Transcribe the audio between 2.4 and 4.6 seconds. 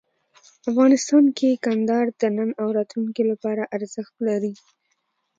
او راتلونکي لپاره ارزښت لري.